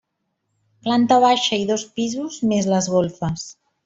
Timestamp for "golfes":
2.95-3.45